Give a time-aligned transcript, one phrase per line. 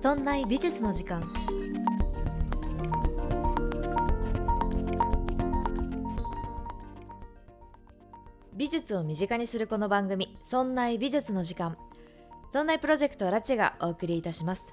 [0.00, 1.28] そんな美術の時間。
[8.52, 11.76] 美術を身近にするこの番組「そんな美術の時間」
[12.52, 14.72] そんなプロジェクトラチェがお送りいたします。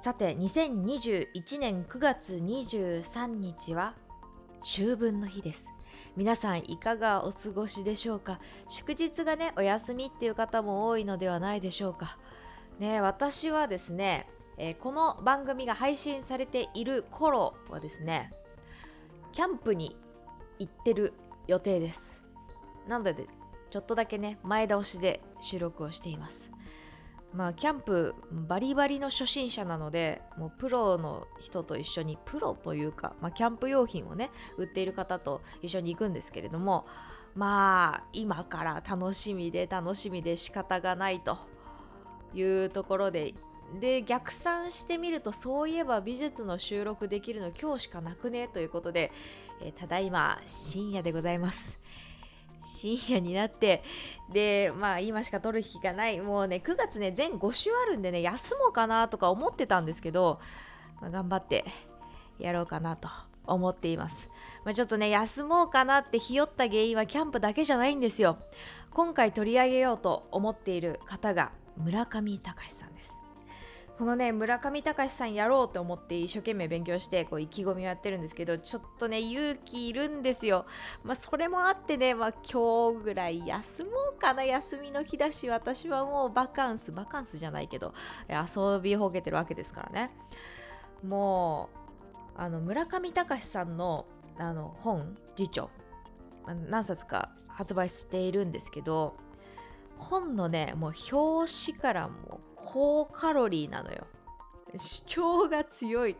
[0.00, 3.94] さて2021年9月23日は
[4.62, 5.70] 秋分の日です。
[6.16, 8.40] 皆さんいかがお過ごしでしょうか？
[8.68, 12.18] 祝日がねお休みっていう方も多いのではないでしょうか？
[12.80, 14.26] ね私はですね、
[14.56, 18.32] えー、この番組が配信されている頃はですね
[19.32, 19.96] キャンプに
[20.58, 21.12] 行ってる
[21.46, 22.22] 予定です。
[22.88, 23.14] なので
[23.70, 26.50] ちょっとだけね前倒しで収録をしています。
[27.32, 36.86] まあキャンプバリバリの初心者なのでもうプロの人と一緒にプロというか、まあ、キャンプ用品をね売っている方と一緒に行くんですけれども
[37.36, 41.38] まあ今から楽しみで楽しみで仕方がないと
[42.34, 43.34] いうところで
[43.80, 48.48] で逆算してみるとそういえば美術の収録できるの今日しかなくね？
[48.48, 49.12] ということで、
[49.62, 51.78] えー、ただいま深夜でございます。
[52.62, 53.82] 深夜になって
[54.32, 56.20] でまあ今しか撮る日がない。
[56.20, 60.40] もうね9月ね全5週あるんでね休もうかなとか思ってたんですけど、
[61.00, 61.64] まあ、頑張って
[62.38, 63.08] やろうかなと
[63.46, 64.28] 思っています、
[64.64, 68.38] まあ、ちょっとね休もうかなってひよった原因はキャンプだけじゃないんですよ。
[68.92, 73.20] 今回取り上げようと思っている方が村上隆さんです。
[73.98, 80.64] このね村上隆さんやろうと思って一生懸命勉強してこう意気込みをやってるんですけどちょっとね勇気いるんですよ。
[81.04, 84.42] まあそれもあってねまあ今日ぐらい休もうかな。
[84.42, 87.92] 休みの日だし私はもうバカンスバカンスじゃないけど
[88.30, 90.10] 遊びほけてるわけですからね。
[91.04, 91.68] も
[92.36, 94.06] うあの村上隆さんの
[94.38, 95.68] あの本辞書
[96.70, 99.14] 何冊か発売しているんですけど
[100.00, 104.06] 本のねもう表紙からもう高カロリーなのよ。
[104.78, 106.16] 主張が強い。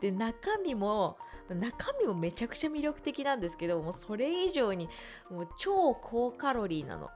[0.00, 1.18] で中身も
[1.48, 4.88] 中身もめちゃくちゃ魅力的なんですけどもうそれ以上に
[5.30, 7.10] もう超高カロリーなの。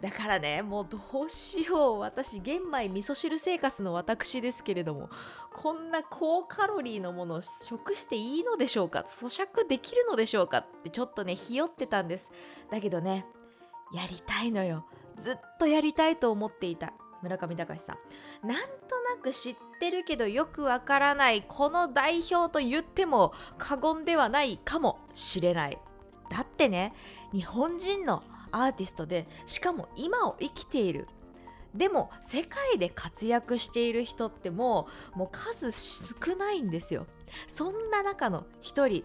[0.00, 5.08] だからねもうどうしよう私玄米味噌汁生活の私ですけれども
[5.54, 12.30] こんな高カロリーのものを食していいのでしょうか咀嚼できるのでしょうかってちょっとねひよってたんです。
[12.70, 13.24] だけどね
[13.92, 14.86] やりたいのよ。
[15.20, 16.92] ずっとやりたいと思っていた。
[17.22, 17.94] 村上隆さ
[18.42, 18.46] ん。
[18.46, 25.78] なんとなく知ってるけどよくわからないこの代表と言っても過言ではないかもしれない。
[26.30, 26.94] だってね
[27.32, 31.08] 日本人のアーティストでしかも今を生きている。
[31.74, 37.06] でも世界で活躍している人ってもうもう数少ないんですよ。
[37.48, 39.04] そんな中の一人。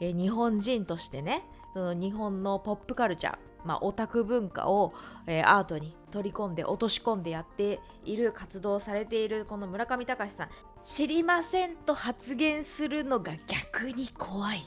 [0.00, 1.42] え日本人としてね
[1.76, 4.94] その日本のポップカルチャーまあ、オタク文化を、
[5.26, 10.48] えー、アートに取り込んで落とし込んでやっている活動されているこの村上隆さん。
[10.82, 14.62] 知りませんと発言するのが逆に怖い。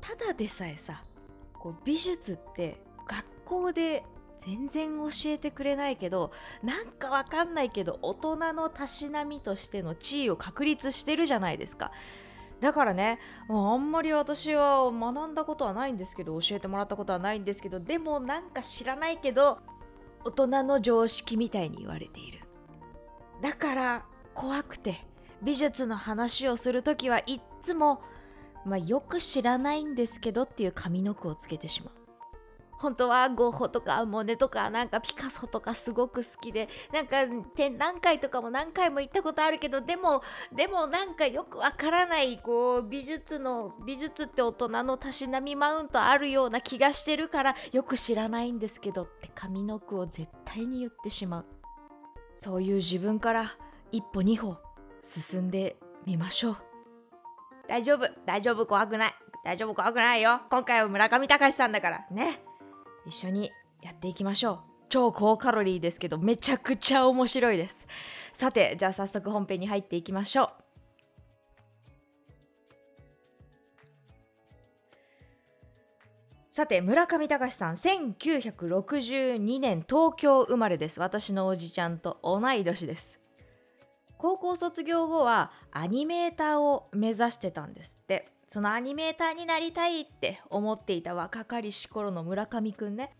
[0.00, 1.04] ただでさえさ
[1.52, 4.02] こう美術って学校で
[4.38, 6.32] 全然教えてくれないけど
[6.64, 11.92] なんかわかんないけど大人のたしなみとしての地位を確立してるじゃないですか。
[12.60, 19.58] だからねもうあんまり私は学んだことはないんですけど教えてもらったことはないんですけどでもなんか知らないけど
[20.24, 22.40] 大人の常識みたいに言われている。
[23.40, 24.04] だから
[24.34, 25.06] 怖くて
[25.42, 28.02] 美術の話をする時はいっつも、
[28.64, 31.97] まあ、よく知らないんですけどっていう上の句をつけてしまう。
[32.78, 40.22] 本当はゴッホとかモネとかなんかピカソとかすごく好きでなんか展覧会とかも何回も行ったことあるけどでも
[40.54, 51.46] でもなんかよくわからないこう美術の美術って大人のたしなみマウントあるような気がしてるからよく知らないんですけどって上の句を絶対に言ってしまう。
[52.36, 53.56] そういう自分から
[53.90, 54.56] 一歩二歩
[55.02, 56.56] 進んでみましょう。
[57.68, 59.14] 大丈夫大丈夫怖くない。
[59.44, 60.40] 大丈夫怖くないよ。
[60.50, 62.06] 今回は村上隆さんだから。
[62.10, 62.47] ね。
[63.08, 63.50] 一緒に
[63.82, 64.58] やっていきましょう。
[64.90, 67.86] 超高カロリーですけどめちゃくちゃ面白いです。
[68.32, 70.50] さてじゃあ早速本編に入っていきましょう。
[76.50, 81.00] さて村上隆さん1962年東京生まれです。
[81.00, 83.20] 私のおじちゃんと同い年です。
[84.16, 88.28] 高校卒業後はアニメーターを目指してたんですって。
[88.48, 93.14] そのアニメーターになりたいって思っていた若かりし頃の村上くんね。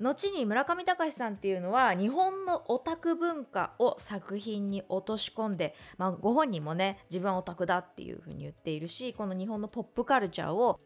[0.00, 10.80] 後に村上隆さんっていうのは日本のオタク文化を作品に落とし込んで、まあ、ご本人もね自分はオタクだっていうふうに言っているしこの日本のポップカルチャーを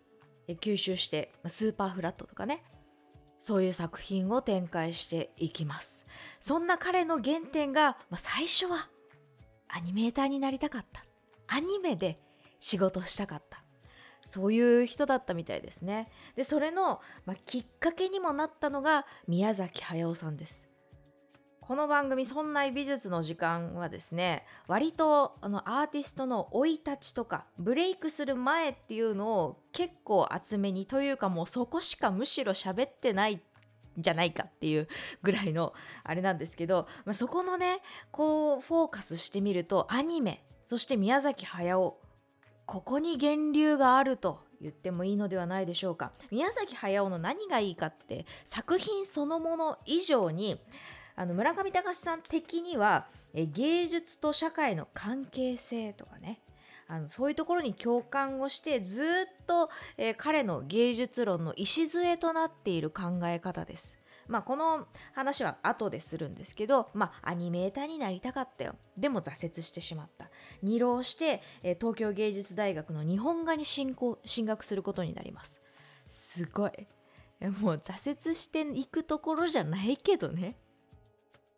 [0.49, 2.65] 吸収してスーパーフラットとかね
[3.39, 6.07] そういう作品を展開していきます。
[6.41, 8.89] そんな彼の原点が、まあ、最初は
[9.69, 11.05] アニメーターになりたかった。
[11.47, 12.19] アニメで
[12.59, 13.64] 仕事したかった。
[14.27, 16.09] そういう人だったみたいですね。
[16.37, 20.69] でそれの、まあ、きっかけにもなったのが宮崎駿さんです。
[21.67, 33.41] この番組「そんな美術の時間」はですね割とあのアーティストの生い立ちとかブレイクする前っていうのを結構厚めにというかもうそこしかむしろ喋ってないん
[33.97, 34.89] じゃないかっていう
[35.23, 35.73] ぐらいの
[36.03, 37.81] あれなんですけど、まあ、そこのね
[38.11, 41.97] こうフォーカスしてみるとアニメそして宮崎駿
[42.67, 50.61] ここに源流があると言ってもいいのではないでしょうか宮崎駿の何がいいかって作品そのもの以上に
[51.17, 56.41] あの村上隆さん的にはえ芸術と社会の関係性とかね
[56.87, 59.07] あのそういうところに共感をしてずっ
[59.47, 63.97] と、えー、彼の芸術論の礎となっている考え方です。
[64.29, 68.77] まあこの話は後でするんですけど、まあアニメーターになりたかったよ。
[68.97, 70.31] でも挫折してしまった。
[70.63, 75.61] 二浪して、え、東京芸術大学の日本画に進行進学することになります。
[76.09, 76.73] すごい。
[77.61, 80.57] もう挫折していくところじゃないけどね。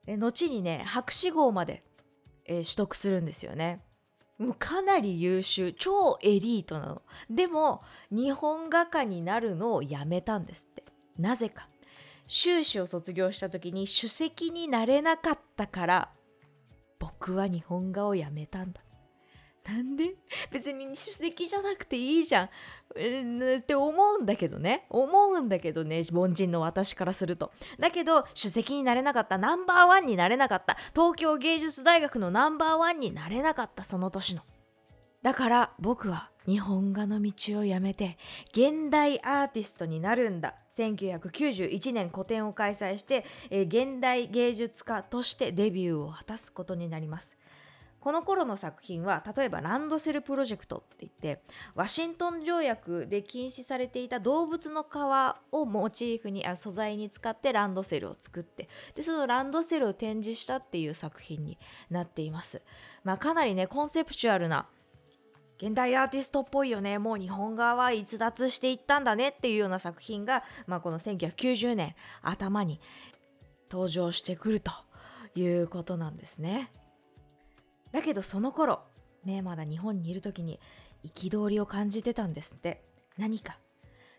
[0.07, 1.83] 後にね博士号まで、
[2.45, 3.83] えー、取得するんですよね。
[4.39, 7.03] もうかなり優秀超エリートなの。
[7.31, 10.85] でも日本画家になるのをやめたんですって。
[11.19, 11.69] なぜか。
[12.27, 16.11] 修士を卒業した時に首席になれなかったから
[16.99, 18.81] 僕は日本画をやめたんだ。
[19.67, 20.15] なんで？
[20.51, 22.47] 別に首席じゃなくていいじゃん。
[22.47, 24.87] って思うんだけどね。
[24.91, 26.03] 思うんだけどね。
[26.13, 27.53] 凡人の私からすると。
[27.79, 29.39] だけど、首席になれなかった。
[29.39, 30.77] ナンバーワンになれなかった。
[30.95, 33.83] 東京芸術大学のナンバーワンになれなかった。
[33.85, 34.43] その年の。
[35.23, 38.19] だから僕は日本画の道をやめて
[38.53, 40.55] 現代アーティストになるんだ。
[40.77, 47.37] 1991年個展を開催して、え現代芸術家としてデビューを果たすことになります。
[48.07, 51.43] この頃の作品は例えばランドセルプロジェクトって言って
[51.75, 54.97] ワシントン条約で禁止されていた動物の皮
[55.51, 61.59] をモチーフにあ素材に使ってランドセルを作ってでそのランドセルを展示したっていう作品に
[61.91, 62.63] なっています、
[63.03, 64.67] まあ、かなりねコンセプチュアルな
[65.59, 66.99] 現代アーティストっぽいよね。
[66.99, 72.81] もう日本側は逸脱していったんだねっていうような作品が、まあ、この1990年頭に
[73.71, 74.71] 登場してくると
[75.35, 76.71] いうことなんですね。
[77.93, 78.83] だけどその頃
[79.25, 80.61] ねまだ日本にいる時に
[81.05, 82.83] 憤りを感じてたんですって。
[83.17, 83.59] 何か。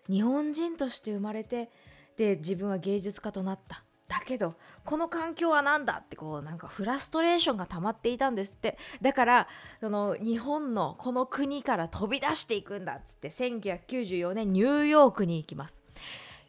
[0.09, 1.69] 日本人として生まれて
[2.15, 3.83] で自分は芸術家となった。
[4.07, 4.55] だけど
[4.85, 8.77] この環境は何だってこうなんかフラストレーションが溜まっていたんですって。
[9.01, 9.47] だから
[9.79, 15.83] その日本のこの国から飛び出していくんだっつって1994年ニューヨークに行きます。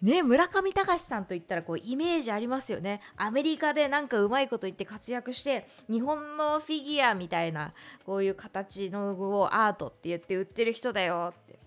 [0.02, 3.00] ね村上隆さんといったらこうイメージありますよね。
[3.16, 7.72] アメリカでなんかうまいこと言って活躍して日本のフィギュアみたいな
[8.06, 9.10] こういう形の
[9.40, 11.57] をアートって言って売ってる人だよって。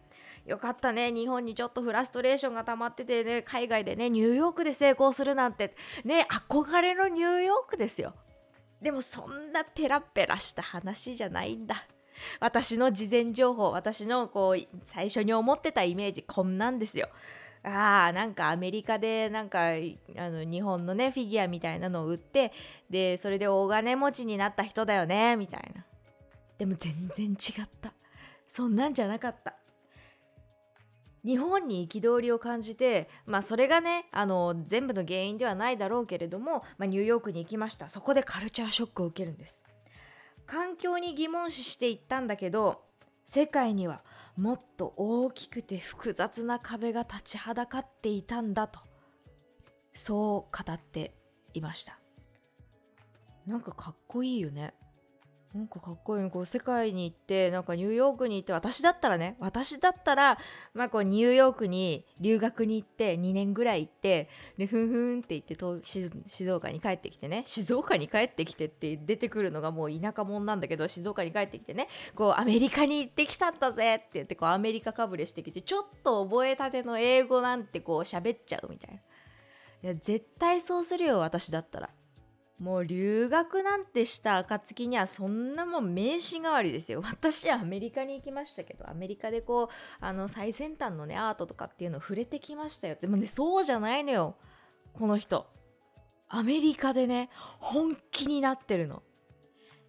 [0.46, 1.12] よかったね。
[1.12, 3.42] 日本にちょっとフラストレーションが溜まっててね。
[3.42, 6.28] 海外でねニューヨークで成功するなんてね。
[6.30, 8.14] 憧れのニューヨークですよ。
[8.82, 11.86] でもそんなペラペラした話じゃないんだ。
[12.40, 17.10] 私の事前情報私のこう最初に思ってたイメージこんなんですよ。
[17.64, 19.74] ああなんかアメリカでなんか
[20.18, 22.52] あの日本のねフィギュアみたいなのを売って
[22.90, 25.86] でそれで大金持ちになった人だよねみたいな。
[26.58, 27.94] でも全然違った。
[28.48, 29.56] そんなんじゃなかった。
[31.24, 37.90] 日本に憤りを感じてまあそれがねあの全部の原因ではないだろうけれども、まあ、ニューヨークに行きました。
[37.90, 39.64] そこでカルチャーショックを受けるんです。
[40.46, 42.84] 環境に疑問視していったんだけど
[43.24, 44.04] 世界には
[44.36, 48.80] もっと大きくて複雑な壁が立ちはだかっていたんだと
[49.94, 51.14] そう語って
[51.54, 52.00] いました。
[53.46, 54.74] なんかかっこいいよね。
[55.54, 60.38] なんかかっこいいこう世界に行ってなんかニューヨークに行って私だったらね私だったら
[60.74, 65.58] まあこうニューヨークに留学に行って2年ぐらい行ってでふんふんって言って
[66.26, 79.02] 静岡に帰ってきてね静岡に帰ってきてって出てくるのがもう田舎者なんだけど静岡に帰ってきてねこうアメリカに行ってきたんだぜって言ってこうアメリカかぶれしてきてちょっと覚えたての英語なんてこう喋っちゃうみたいな。
[79.84, 81.90] いや絶対そうするよ私だったら。
[82.62, 87.02] もう留学なんてした暁にはそんなもん名刺代わりですよ。
[87.10, 89.68] 私はアメリカに行きましたけど、アメリカでこう、
[90.00, 92.96] あの最先端のね、アートとかっていうのを触れてきましたよ。
[93.02, 94.36] でもね、そうじゃないのよ。
[94.94, 95.48] この人。
[96.30, 99.02] アメリカでね、本気になってるの。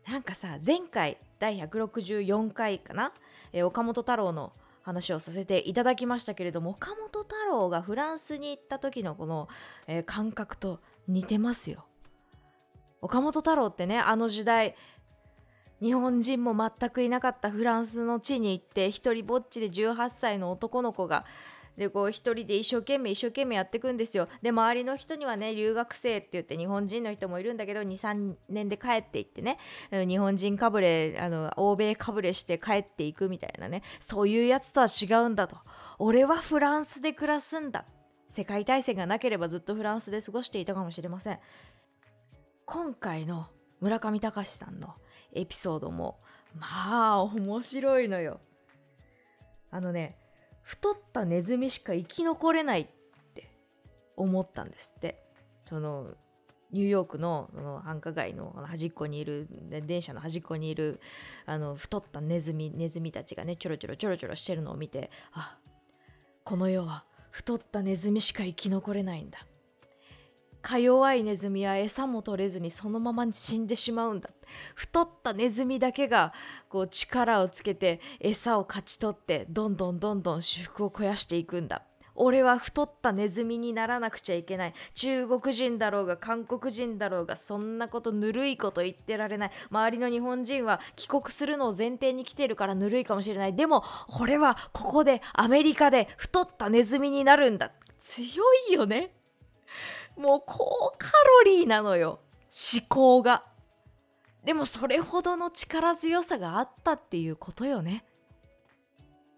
[0.09, 3.13] なんかさ、前回、第164回かな、
[3.53, 9.49] え岡本太郎の話をさせていただきましたけれども岡本太郎がフランスに行った時のこの、
[9.87, 11.85] えー、感覚と似てますよ。
[13.03, 14.75] 岡本太郎ってねあの時代
[15.83, 21.25] 日本人も全くいなかったフランスの地に行って一人ぼっちで18歳の男の子が
[21.77, 24.29] でこう一人で一生懸命一生懸命やっていくんですよ。
[24.43, 29.59] で周りの人にはね留学生って言って日本人の人もいるんだけど23年で帰っていってね
[29.91, 35.57] 日本人かぶれあの欧米かぶれして帰っていくみたいなねそういうやつとは違うんだと。
[35.99, 37.87] 俺はフランスで暮らすんだ。
[38.29, 41.39] 世界大戦がなければずっとフランスで過ごしていたかもしれません。
[42.67, 43.49] 今回の
[43.81, 44.95] 村上隆さんの
[45.33, 46.21] エピソードも
[46.59, 48.41] まあ面白いのよ。
[49.71, 50.19] あのね
[50.63, 52.87] 太ったネズミしか生き残れないっ
[53.35, 53.51] て
[54.17, 55.23] 思ったんですって。
[55.65, 56.15] その
[56.73, 59.47] ニューヨークのその繁華街の端っこにいる
[59.87, 61.01] 電車の端っこにいる
[61.45, 65.59] あの太ったネズミネズミたちがねちょろちょろちょろちょろしてるのを見てあ
[66.45, 69.39] この世は太ったネズミしか生き残れないんだ。
[70.63, 74.31] か弱いネズミは餌も取れずにそのまま死んでしまうんだ。
[74.75, 76.33] 太ったネズミだけが
[76.69, 81.83] こう力をつけて餌を勝ち取ってどんどんどんどん私服を肥やしていくんだ。
[82.15, 84.75] 俺は太ったネズミにならなくちゃいけない。
[84.95, 89.51] 中国人だろうが韓国人だろうがそんなことぬるいこと言ってられない。
[89.71, 93.57] 周りの日本人は帰国するのを前提に来てるからぬるいかもしれない。
[93.57, 93.83] でも
[94.21, 97.73] 俺はここでアメリカで太ったネズミになるんだ。
[97.99, 99.15] 強いよね。
[100.17, 102.21] もう高カロリーなのよ。
[102.75, 103.45] 思考が。
[104.45, 108.05] でもそれほどの力強さがあったっていうことよね。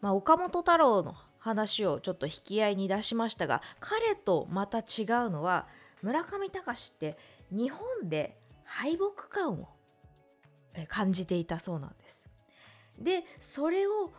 [0.01, 4.85] まあ岡本太郎の話をちょっと引き合いに出しましたが彼とまた違う
[5.31, 5.67] のは
[6.03, 7.19] 村上隆って
[7.51, 9.69] 日本で敗北感を
[10.89, 12.29] 感じていたそうなんです。
[12.99, 14.13] でそれを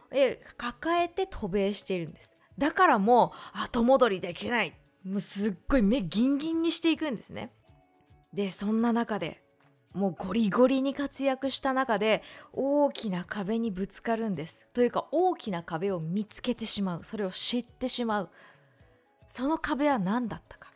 [0.57, 2.37] 抱えて渡米しているんです。
[2.57, 4.73] だからもう後戻りできない。
[5.05, 7.51] もうすっごい目ギンギンにしていくんですね。
[8.33, 9.41] でそんな中で
[9.93, 12.21] もうゴリゴリに活躍した中で
[12.51, 14.67] 大きな壁にぶつかるんです。
[14.73, 18.29] というか大きな壁を見つけてしまうそれを知ってしまう
[19.27, 20.73] その壁は何だったか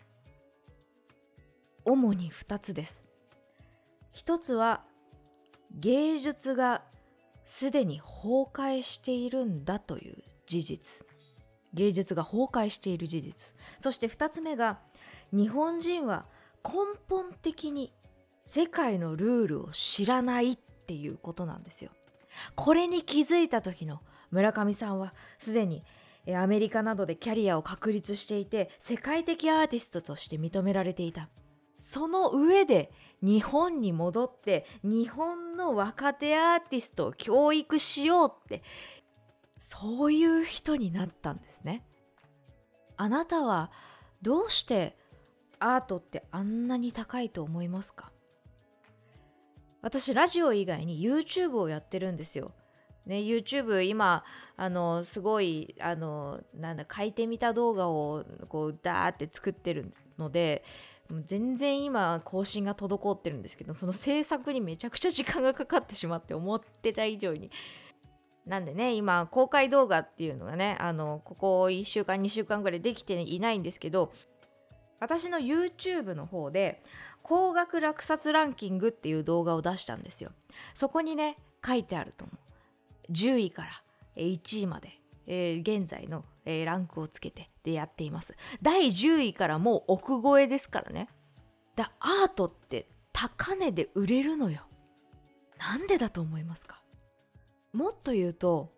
[1.83, 3.07] 主に2つです。
[4.11, 4.83] 一つは
[5.71, 6.83] 芸術が
[7.45, 11.05] すでに崩壊しているんだという事実
[11.73, 14.79] 芸術が崩壊している事実そして2つ目が
[15.31, 16.25] 日本人は
[16.63, 16.71] 根
[17.07, 17.93] 本的に
[18.43, 21.91] 世界のルールを知らないっていうことなんですよ。
[22.55, 25.83] これに気づいた時の村上さんはすでに
[26.35, 31.29] アメリカなどでキャリアを確立していて世界的アーティストとして認められていた。
[31.77, 38.63] その上で日本に戻って日本の若手アーティストを教育しようって
[39.59, 41.85] そういう人になったんですね。
[42.97, 43.71] あなたは
[44.21, 44.97] どうして
[45.59, 48.11] アートってあんなに高いと思いますか？
[49.81, 52.51] 私ラジオ以外に YouTube をやってるんですよ。
[53.05, 54.23] ね、YouTube 今
[54.55, 60.63] あのすごいあのなんだ書いてみた動画をこうダーって作ってるので
[61.25, 67.49] 全然今更新が滞ってるんですけどその制作にめちゃくちゃ時間がかかってしまって思ってた以上に
[68.49, 74.11] なんでね今公開動画っていうのがねあのここ1週間2週間ぐらいできていないんですけど
[74.99, 76.81] 私の YouTube の方で
[77.21, 80.31] 高額落札ランキングっていう動画を出したんですよ。
[80.73, 83.11] そこにね書いてあると思う。
[83.11, 83.69] 10位から
[84.15, 88.35] 1位まで、えー、現在の、えー、ランクをつけてでやっています。
[88.63, 91.07] 第10位からもう億超えですからね。
[91.75, 94.63] だアートって高値で売れるのよ。
[95.59, 96.78] なんでだと思いますか？
[97.73, 98.71] もっと言うと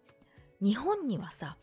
[0.61, 1.57] 日本にはさ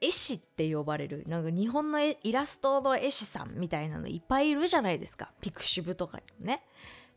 [0.00, 5.32] 絵師って呼ばれるなんか日本のイラストの絵師さんみたいなのいっぱいいるじゃないですか。
[5.40, 6.62] ピクシブとかにもね。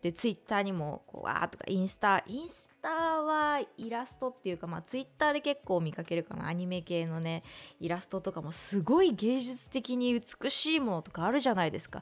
[0.01, 6.47] でツイッターにもこうわーとかインスタインスタはイラストっていうかまあツイッターで結構見かけるかな。
[6.47, 7.43] アニメ系のね
[7.79, 12.01] イラストとかもすごい芸術的に美しいものとかあるじゃないですか。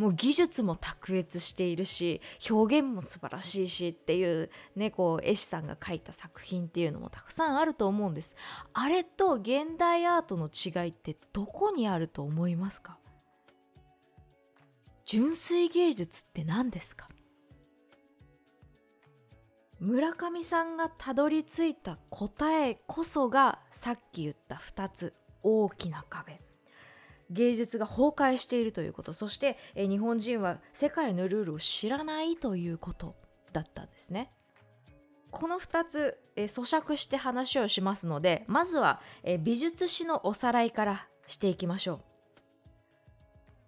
[0.00, 8.34] もう技術も卓越しているし表現も素晴らしいしっていうねこう絵師さんが描いた作品っていうのもたくさんあると思うんです。
[8.72, 12.96] あれと現代アートの違いってどこにあると思いますか？
[15.04, 17.10] 純粋芸術って何ですか？
[19.80, 26.40] 村上さんがたどり着いた答えこそがさっき言った2つ大きな壁。
[27.30, 29.12] 芸術が崩壊しているということ。
[29.12, 33.14] そして、え日本人は世界のルールを知らないということ
[33.52, 34.32] だったんですね。
[35.30, 42.00] この2つ、えー、咀嚼して話をしますのでまずは、えー、美術史のおさらいからしていきましょう。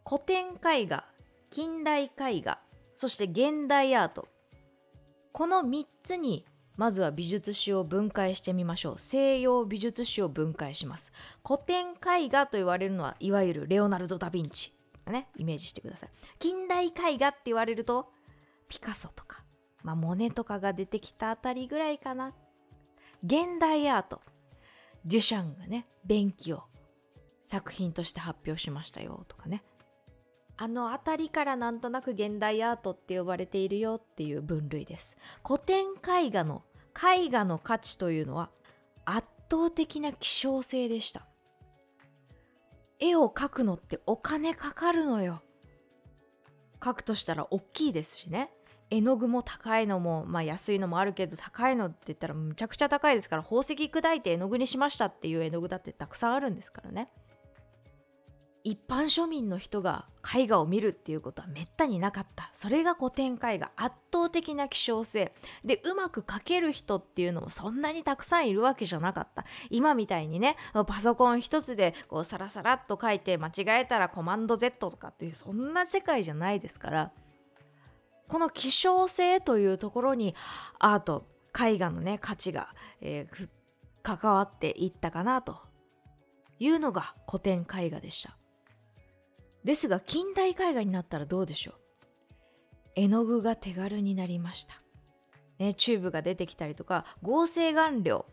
[0.09, 1.07] 古典絵画
[1.51, 2.59] 近代絵画
[2.97, 4.29] そして現代アート。
[5.33, 6.45] この3つに
[6.77, 8.99] まずは美術史を分解してみましょう。
[8.99, 11.13] 西洋美術史を分解します。
[11.47, 14.75] 古典絵画と言われるのはいわゆるレオナルド・ダ・ヴィンチ
[15.07, 16.11] ねイメージしてください。
[16.39, 18.11] 近代絵画って言われると
[18.69, 19.45] ピカソとか、
[19.83, 22.35] まあ、モネとかが出てきたあたりぐらいかな。
[23.25, 24.21] 現代アート。
[25.05, 26.63] デュシャンがね便器を
[27.43, 29.63] 作品として発表しましたよとかね。
[30.57, 35.17] あの辺りからなんとなく現代アートって呼ばれているよっていう分類です。
[35.47, 36.63] 古典絵画の
[36.95, 38.51] 絵画の価値というのは
[39.05, 41.27] 圧倒的な希少性でした。
[43.01, 45.43] 絵を描くのってお金かかるのよ。
[46.81, 48.51] 描くとしたら大きいですしね。
[48.91, 57.11] 絵の具も高いのもまあ安いのもあるけど高いのって言ったらむちゃくちゃ高いですから宝石砕いて絵の具にしましたっていう絵の具だってたくさんあるんですからね。
[58.65, 62.51] 一般庶民の人が絵画を見るっていうことはめったになかった。
[62.53, 65.33] それが古典絵画圧倒的な希少性。
[65.65, 69.45] でうまく描ける人っていうのもそんなにたくさんいるわけじゃなかった。
[69.71, 77.13] 今みたいにねパソコン一つでこうサラサラっと書いて間違えたらコマンド Z とかっていうそんな世界じゃないですから。
[78.29, 80.35] この希少性というところに
[80.79, 81.27] アート
[81.61, 83.49] 絵画のね価値が、えー、
[84.03, 85.59] 関わっていったかなと
[86.59, 88.39] いうのが古典絵画でした。
[89.65, 91.75] ですが近代絵画になったらどうでしょう？
[92.97, 94.83] 絵の具が手軽になりました、
[95.59, 98.27] ね、チューブが出てきたりとか合成顔料。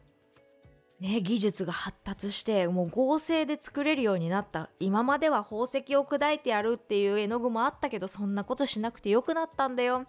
[1.00, 4.70] ね、技術が発達してもう合成で作れるようになった。
[4.82, 10.06] 今までは宝石を砕いてやるっていう絵の具もあったけどそんなことしなくてよくなったんだよ。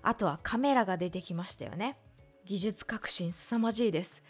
[0.00, 1.98] あとはカメラが出てきましたよね。
[2.46, 4.22] 技術革新凄まじいです。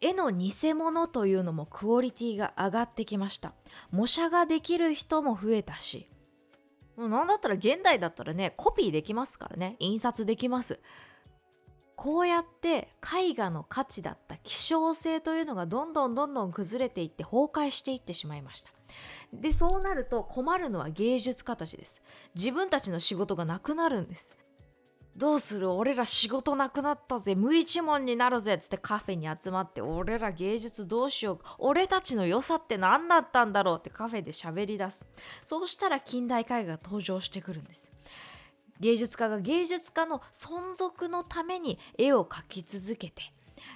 [0.00, 3.52] 絵の偽物というのもクオリティが上がってきました。
[3.90, 6.08] 模写ができる人も増えたし。
[6.96, 9.76] もうなんだったら現代だったらねコピーできますからね。
[9.78, 10.80] 印刷できます。
[11.96, 18.70] こうやって絵画の価値だった希少性というのがどんどんどんどん崩れていって崩壊していってしまいました。
[19.34, 22.00] でそうなると困るのは芸術家たちです。
[22.34, 24.34] 自分たちの仕事がなくなるんです。
[25.16, 25.70] どうする？
[25.70, 27.34] 俺ら仕事なくなったぜ。
[27.34, 35.04] 無一文になるぜっつってカフェに集まって俺ら芸術どうしよう俺たちの良さって何だったんだろうってカフェで喋り出す。
[35.42, 37.92] そうしたら近代絵画が登場してくるんです。
[38.78, 43.22] 芸術家が芸術家の存続のために絵を描き続けて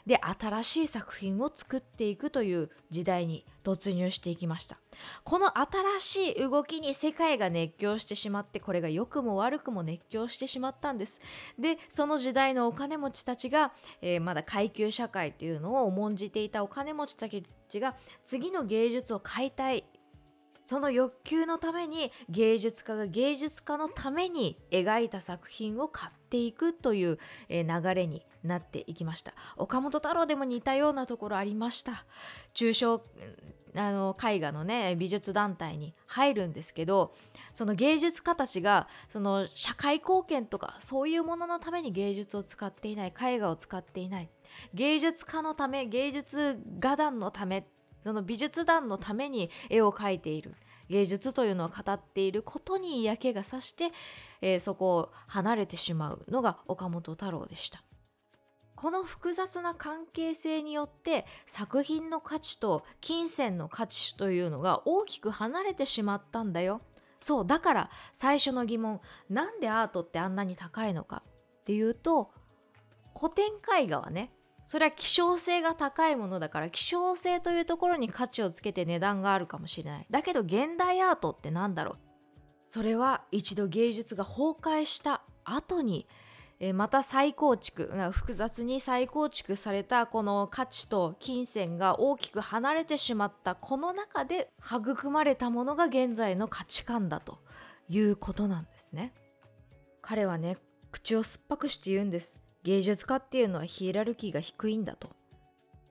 [0.06, 4.78] で新しい作品を作っていくという時代に突入していきました。
[5.24, 11.20] この新しい動きに世界が熱狂してしまってこれが良くも悪くも熱狂してしまったんです。
[11.58, 17.42] でその時代のお金持ちたちが、えー、まだ階級社会というのを重んじていたお金持ちたち
[17.80, 19.84] が次の芸術を解体
[20.64, 29.34] その欲求のために芸術家が芸術家のために描いた作品を買っていくという流れになっていきました。
[29.56, 32.06] 岡本太郎でも似たようなところありました。
[32.54, 33.04] 中小
[33.76, 37.12] あの絵画のね美術団体に入るんですけど
[37.52, 44.30] その芸術家たちがその社会貢献とかそういうもののために芸術を使っていない絵画を使っていない。
[44.72, 47.66] 芸術家のため芸術画壇のため
[48.04, 50.54] その美術団のために絵を描いている
[50.88, 53.90] 芸術というのを語っていることに嫌気がさして、
[54.40, 57.82] えー、そこを離れてしまうのが岡本太郎でした。
[58.76, 66.82] この複雑な関係性によって作品の価値と金銭の価値というのが大きく離れてしまったんだよ。
[67.20, 71.22] そうだから最初の疑問なんでアートってあんなに高いのか
[71.60, 72.30] っていうと
[73.18, 73.46] 古典
[73.80, 74.30] 絵画はね
[74.64, 80.06] それは希少性が高いものだから希少性というところに価値をつけて値段があるかもしれない。
[80.10, 81.96] だけど現代アートって何だろう？
[82.66, 86.06] それは一度芸術が崩壊した後に
[86.60, 97.38] えまた再構築複雑に再構築されたこの価値と金銭が大きく離れてしまったこの中で育まれたものが現在の価値観だと
[97.88, 99.12] いうことなんですね。
[100.00, 100.56] 彼はね
[100.90, 102.40] 口を酸っぱくして言うんです。
[102.64, 105.10] 芸術家っていうのはヒエラルキーが低いんだと。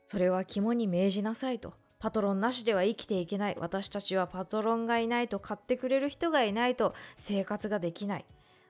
[0.05, 1.73] それは肝に銘じなさいと。
[1.99, 3.55] パトロンなしでは生きていけない。
[3.57, 8.25] 私たちはパトロンがいないと買ってくれる人がいないと生活ができない。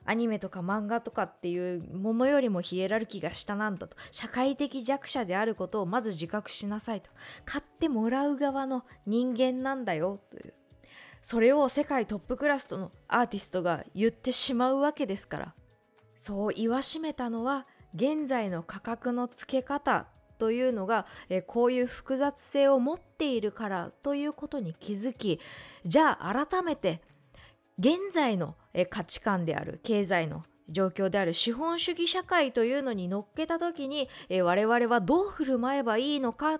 [0.05, 3.95] アニメとか漫画とかっていうものよりもヒエラルキーが下なんだと。
[4.11, 7.09] 社会的弱者であることをまず自覚しなさいと。
[7.45, 10.53] 買ってもらう側の人間なんだよという。
[11.21, 15.55] それを世界トップクラスとのアーティストが言ってしまうわけですから。
[16.15, 25.39] そう言わしめたのは現在の価格の付け方というのが、えこういう複雑性を持っているからということに気づき
[25.85, 27.01] じゃあ改めて
[27.79, 36.59] 現在の、え価値観である経済の状況である資本主義社会というのに乗っけた時に、え我々はどう振る舞えばいいのか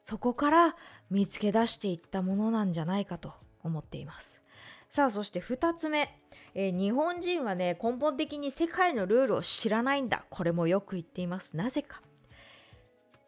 [0.00, 0.76] そこから
[1.10, 4.42] 見つけ出していったものなんじゃないかと思っています。
[4.90, 6.16] さあそして2つ目、
[6.54, 10.24] えー、日本人はね根本的に世界のルールを知らないんだ。
[10.30, 11.56] これもよく言っています。
[11.56, 12.00] なぜか。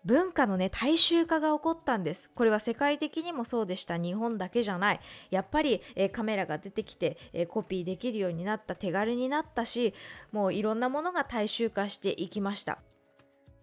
[0.05, 2.31] 文化のね大衆化が起こったんです。
[2.33, 3.99] これは世界的にもそうでした。
[3.99, 5.01] 日本だけじゃない。
[5.31, 9.95] やっぱり、えー、カメラが出てきて、えー、コピーできるようになった手軽になったし
[10.31, 12.79] もういろんなものが大衆化していきました。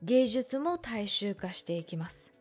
[0.01, 2.33] 芸術も大衆化していきます。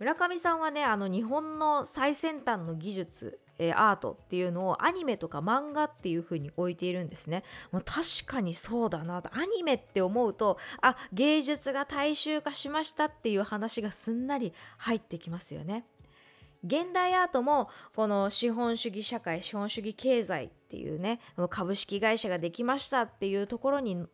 [0.00, 7.44] 村上さんはねあの日本の最先端の技術えー、アートっていうのをアニメとか漫画っていう風に置いているんですね。
[7.72, 15.84] もう確かにそうだなとアニメって思うとあ芸術が大衆化しましたっていう話がすんなり入ってきますよね。
[16.64, 24.04] 現代アートもこの資本主義社会資本主義経済っていうね株式会社ができましたっていうところに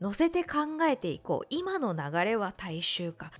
[0.00, 3.32] 乗せて考えていこう今の流れは大衆化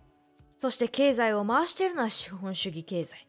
[0.56, 3.26] そして経済を回しているのは資本主義経済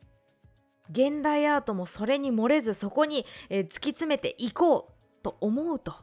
[0.92, 5.94] 現代アートもそれに漏れずそこに、え突き詰めていこうと思うと。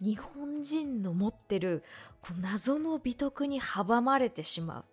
[0.00, 1.84] 日本人の持ってる
[2.22, 4.84] こう謎の美徳に阻まれてしまう。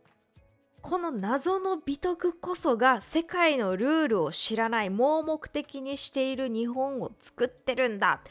[0.81, 8.21] この謎の美徳こそが世界のルールを知らない盲目的にしている日本を作ってるんだ。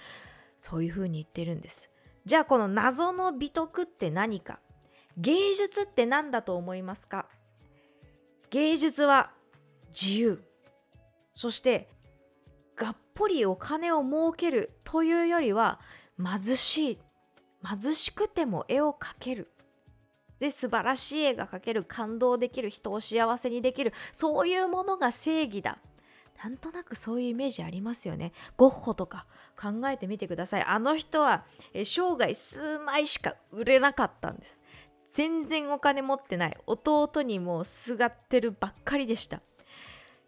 [0.59, 1.91] そういうふうに言ってるんです。
[2.25, 4.59] じゃあこの謎の美徳って何か？
[5.17, 7.27] 芸術って何だと思いますか？
[8.51, 9.31] 芸術は
[9.91, 10.43] 自由。
[11.37, 11.89] そして
[12.75, 15.81] がっぽりお金を儲けるというよりは
[16.19, 16.99] 貧しい
[17.65, 19.53] 貧しくても絵を描ける。
[20.39, 23.93] で素晴らしい絵が描ける感動できる人を幸せにできる。
[24.13, 25.79] そういうものが正義だ。
[26.43, 28.33] なんとなくそういうイメージありますよね。
[28.57, 29.27] ゴッホとか
[29.59, 30.63] 考えてみてください。
[30.63, 34.61] あの人は生涯数枚しか売れなかったんです。
[35.13, 36.57] 全然お金持ってない。
[36.67, 39.41] 弟にもすがってるばっかりでした。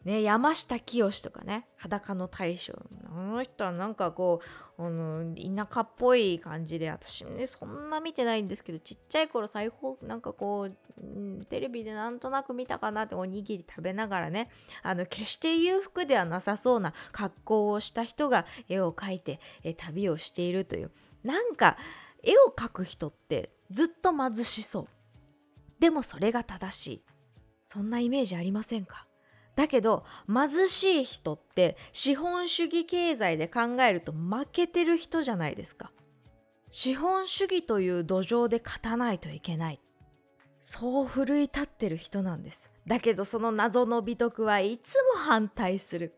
[0.04, 2.72] ね、山下清とかね裸の大将
[3.12, 4.40] あの人はなんかこ
[4.78, 14.50] うあの田舎っぽい感じで私ねそんな見てないんですけどちっちゃい頃裁縫なんかこうテレビでなんとなく見たかなっておにぎり食べながらね
[14.84, 20.92] あの決して裕福ではなさそうな格好をした人が絵を描いてえ旅をしているという。
[21.24, 21.76] なんか
[22.22, 24.88] 絵を描く人ってずっと貧しそう。
[25.80, 27.04] でもそれが正しい。
[27.66, 29.07] そんなイメージありませんか？
[29.58, 35.90] だけど貧しい人って資本主義経済で考えると負けてる人じゃないですか。
[36.70, 39.80] 資本主義という土壌で勝たないといけない。
[40.60, 42.70] そう奮い立ってる人なんです。
[42.86, 46.14] だけどその謎の美徳はいつも反対する。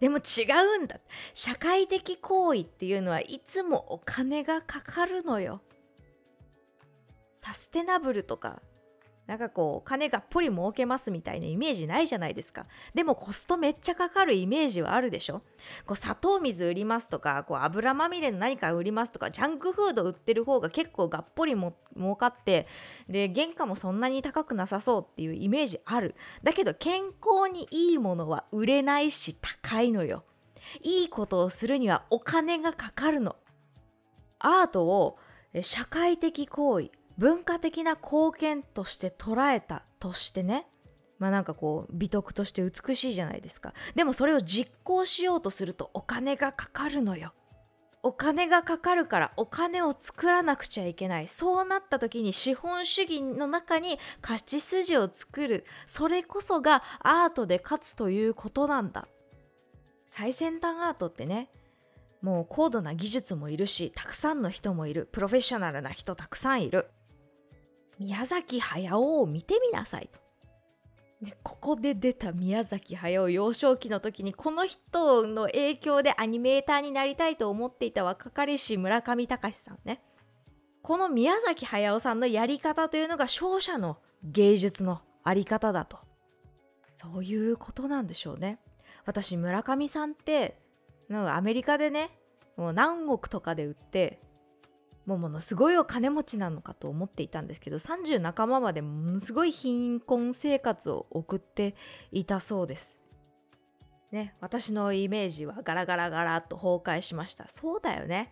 [0.00, 1.00] でも違うんだ。
[1.34, 5.60] 社会的行為っていうのはいつもお金がかかるのよ。
[7.34, 8.62] サステナブルとか
[9.26, 12.66] なんかこう金がっぽり儲けますみたいなイメージないじゃないですか。
[12.92, 15.42] でもコストめっちゃかかるイメージはあるでしょ。
[15.86, 22.66] こう砂糖水売りますとかこう油まみれの何か売りますとかジャンクフード売ってる方が結構がっぽりも儲かって
[23.08, 26.14] で原価もそんなに高くなさそうっていうイメージある。
[26.42, 30.24] だけど健康にいいものは売れないし高いのよ。
[30.82, 33.36] いいことをするにはお金がかかるの。
[34.38, 35.18] アートを
[35.62, 40.66] 社会的行為文化的な貢献として捉えたとしてね
[41.18, 43.72] まあなんかこう美徳として美しいじゃないですか。
[43.94, 47.32] でもそれを実行しようとするとお金がかかるのよ。
[48.02, 51.28] お金がかかるからお金を作らなくちゃいけない。
[51.28, 55.64] そうなった時に資本主義の中に勝ち筋を作る。
[55.86, 59.08] それこそがアートで勝つということなんだ。
[60.06, 61.48] 最先端アートってね
[62.20, 65.08] もう高度な技術もいるしたくさんの人もいる。
[65.12, 66.90] プロフェッショナルな人たくさんいる。
[67.98, 70.08] 宮崎駿を見てみなさい。
[70.12, 70.24] と。
[71.24, 80.02] でここで出た宮崎駿幼少期の時にこの人の影響でアニメーターになりたいと思っていた若かりし村上隆さんね。
[80.82, 85.98] この宮崎駿さんのやり方というのが勝者の芸術のあり方だと。
[86.92, 88.58] そういうことなんでしょうね。
[89.06, 90.58] 私村上さんって
[91.08, 92.10] なんかアメリカでね
[92.56, 94.20] もう何億とかで売って
[95.06, 101.74] もものすごいお金持ちなのかと思っていたんですけど30半ばまでものすごい貧困生活を送って
[102.10, 103.00] いたそうです。
[104.10, 107.48] ね、私のイメージはガラガラガラっと崩壊しました。
[107.48, 108.30] そうだよね。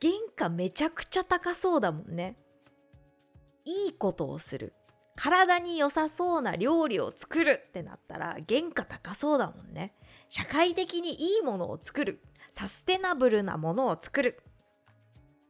[0.00, 2.36] 原価めちゃくちゃ高そうだもんね
[3.64, 4.72] いいことをする
[5.16, 9.94] 体に良さそうな料理を作るってなったら原価高そうだもんね
[10.28, 14.40] 社会的にいいものを作るサステナブルなものを作る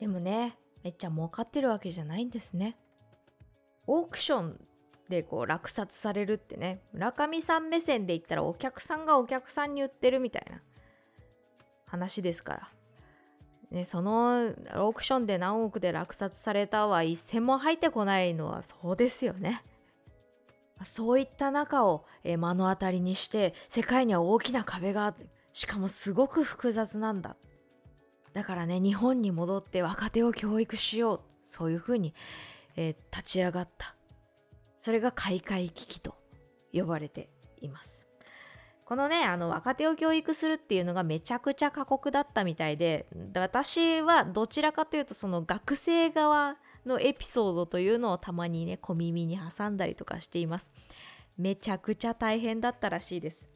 [0.01, 2.77] でもねめっちゃ儲かってるわけじゃないんですね。
[3.87, 4.61] オークション
[5.09, 10.61] でこう落札されるってね村上さん目線で言ったらお客さんがお客さんに売ってるみたいな
[11.87, 12.69] 話ですから。
[13.71, 19.63] ね、そのオークションで何億で落札されたは一銭も入ってこないのはそうですよね。
[20.85, 27.37] そういった中を目の当たりにして世界には大きな壁があるしかもすごく複雑なんだ
[28.39, 32.15] だからね日本に戻って若手を教育しようそういうふうに、
[32.77, 33.97] えー、立ち上がった。
[34.79, 36.15] それが開会危機と
[36.73, 38.07] 呼ばれています。
[38.85, 50.71] このねあの若手を教育するっていうのがめちゃくちゃ過酷だったみたいで私はどちらかというとその学生側のエピソードというのをたまにね小耳に挟んだりとかしています。
[51.37, 53.49] めちゃくちゃ大変だったらしいです。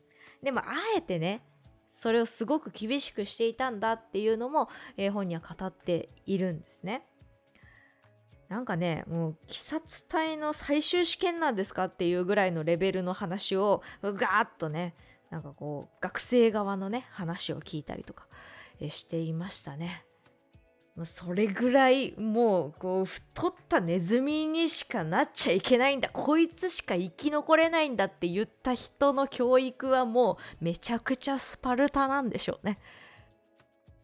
[0.43, 1.45] でもあえてね
[1.93, 7.07] それをすごく厳しくしていたんだっていうのも、えー、本には語っているんですね
[8.49, 14.95] なんかねもう鬼殺隊の最終試験なんですかっていうぐらいのレベルの話をガーッとね
[15.31, 18.27] なんかこう学生側のね話を聞いたりとか
[18.89, 20.05] していましたね。
[21.05, 32.79] それぐらいもうこう太ったネズミにしかなっちゃいけないんだこいつしか生き残れないんだって言った人の教育はもうめちゃくちゃスパルタなんでしょうね。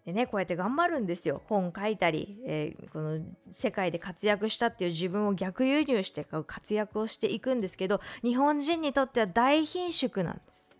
[0.06, 3.20] でねこうやって頑張るんですよ本書いたり、えー、この
[3.50, 10.72] 世界で活躍したっていう自分を逆輸入して活躍をしていくんですけど日本人にとっては大貧縮なんです。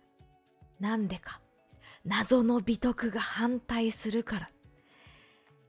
[0.79, 1.39] なんでか
[2.03, 4.49] 謎の美徳が反対するから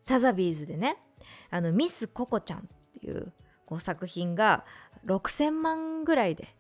[0.02, 0.96] サザビーズでね
[1.50, 2.62] あのミス・ココちゃんっ
[3.00, 3.32] ていう
[3.66, 4.64] こう作品が
[5.06, 6.54] 6000万ぐらいで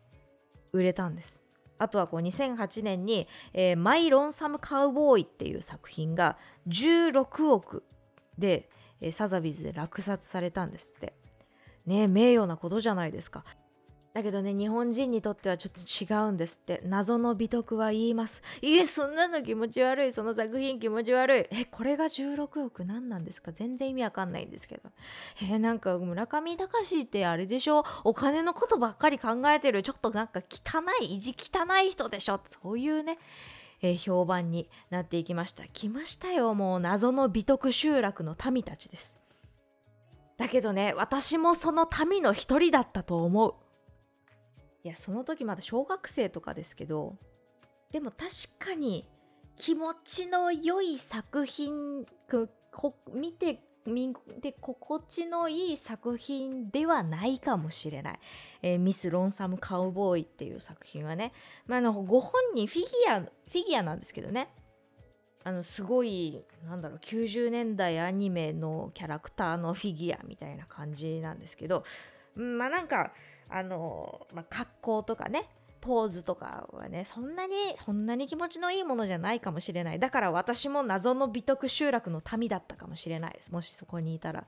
[0.72, 1.40] 売れたんです。
[1.78, 6.36] あとはこう2008年に、えー、マイ・ロンサム・カウボーイっていう作品が
[6.68, 7.84] 16億
[8.36, 8.68] で、
[9.00, 11.14] えー、サザビーズで落札されたんですって。
[11.86, 13.44] ね名誉なことじゃないですか。
[14.12, 16.82] だけどね日本人にとってはちょっと違うんですって。
[16.84, 18.42] 謎の美徳は言います。
[18.60, 20.12] いえそんなの気持ち悪い。
[20.12, 21.46] その作品気持ち悪い。
[21.52, 23.52] えこれが16億何なんですか？
[23.52, 24.90] 全然意味わかんないんですけど。
[25.40, 27.84] えなんか村上隆ってあれでしょ？
[28.02, 29.84] お金のことばっかり考えてる。
[29.84, 32.40] ちょっとなんか汚い意地汚い人でしょ？
[32.44, 33.18] そういうね
[33.82, 35.66] えー、評判になっていきました。
[35.68, 39.18] 来ましたよもう謎の美徳集落の民たちです。
[40.36, 43.54] だけどね私もその民の一人だったと思う。
[44.88, 47.16] やその時まだ小学生とかですけど
[47.92, 49.08] でも確かに
[49.56, 52.06] 気持ちの良い作品
[53.12, 58.18] 見て見て心地のいい作品ではないかもしれない、
[58.62, 61.32] えー、ミス・ロンサム・カウボーイっていう作品はね、
[61.66, 64.48] まあ、あのご本人フィギュアフィギュアなんですけどね。
[65.42, 71.82] あのすごいなんだろう90年代アニメのキャラクターのフィギュアみたいな感じなんですけど
[72.34, 73.12] まあなんか
[73.48, 75.48] あの、まあ、格好とかね
[75.80, 79.98] ポーズとかはねそんなにそんなに気持ちのいいものじゃないかもしれない。
[79.98, 83.50] だから私も謎の美徳集落の民だったかもしれないです。
[83.50, 84.44] もしそこにいたら。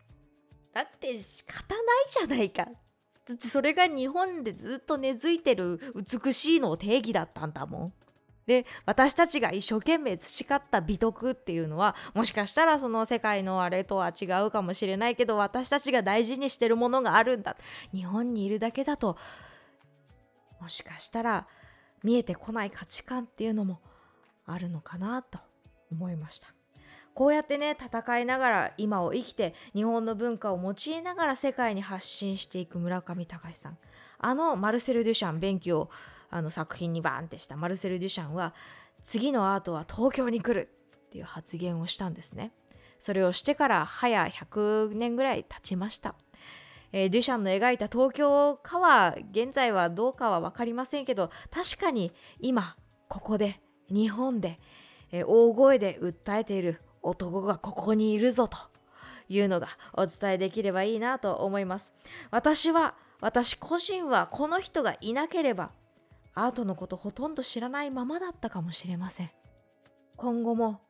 [0.75, 2.69] だって仕方ないじゃないか。
[3.41, 7.93] それが日本でずっと根付いてる美しいの定義だったんだもん。
[8.47, 17.57] で私たちが一生懸命培った美徳っていうのはもしかしたらその世界のあれとは違うかもしれないけど私たちが大事にしてるものがあるんだ。
[17.93, 19.17] 日本にいるだけだと
[20.61, 21.47] もしかしたら
[22.03, 23.81] 見えてこない価値観っていうのも
[24.45, 25.39] あるのかなと
[25.91, 26.49] 思いました。
[27.15, 33.79] こうやってね戦いながら今を生きて日本の文化を用いながら世界に発信していく村上隆さん。
[34.19, 35.91] あのマルセル・デュシャン勉強
[36.33, 38.55] あの作品にバーンってしたマルセル・デュシャンは
[39.05, 40.71] 次のアートは東京に来る
[41.07, 42.53] っていう発言をしたんですね。
[42.99, 46.15] それをしてから早100年ぐらい経ちました。
[46.93, 52.77] えー、デュシャンの描いた東京かは現在はどうかは分かりませんけど確かに今
[53.09, 54.59] ここで日本で、
[55.11, 58.59] えー、大声で訴えている男がここにいるぞと
[59.29, 61.95] いうのがお伝えできればいいなと思います。
[62.31, 65.71] 私は私個人はこの人がいなければ
[66.35, 69.31] アートのことほとんど知らないままだったかもしれません。
[70.17, 70.81] 今後も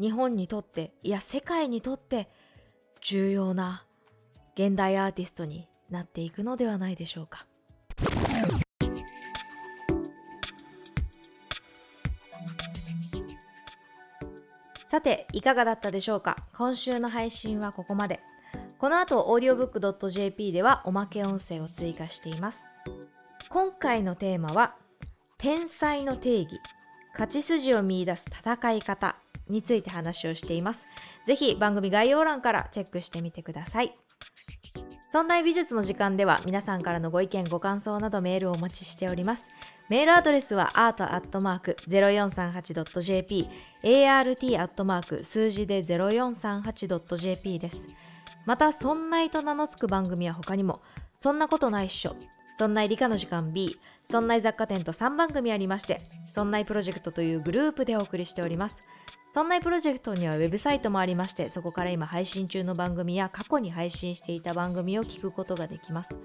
[0.00, 2.28] 日本にとっていや世界にとって
[3.00, 3.84] 重要な
[4.54, 7.46] 現代アーティストになっていくのではないでしょうか。
[14.86, 16.34] さていかがだったでしょうか？
[16.56, 18.20] 今週の配信はここまで。
[18.78, 22.66] この後 audiobook.jp ではおまけ音声を追加しています。
[23.48, 24.76] 今回のテーマは
[25.38, 26.60] 天才の定義
[27.12, 29.14] 勝ち筋を見出す戦い方
[29.48, 30.86] について話をしています。
[31.26, 33.96] ぜひ番組概要欄からチェックしてみてください。
[35.10, 39.48] そんな美術の時間では皆さんからのご意見ご感想などメールをお待ちしております。
[39.88, 43.48] メールアドレスは art.0438.jp
[43.84, 45.24] art.
[45.24, 47.88] 数字で 0438.jp です。
[48.44, 50.82] また、そんないと名の付く番組は他にも、
[51.16, 52.14] そんなことないっしょ、
[52.58, 58.80] そんない理科の時間 B、そんない雑貨店と3番組ありまして、そんないプロジェクトというグループでお送りしております。
[59.30, 66.18] そんないプロジェクトにはウェブサイトもありまして、そこから今配信中の番組や過去に配信していた番組を聞くことができます。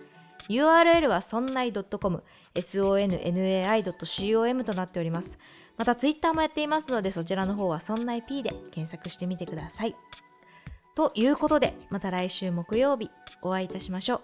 [0.49, 2.23] URL はそんない .com、
[2.55, 5.37] sonnai.com となっております。
[5.77, 9.95] また Twitter もやっていますので、そちらの方はそんない P で検索してみてください。
[10.95, 13.11] ということで、また来週木曜日
[13.43, 14.21] お会いいたしましょう。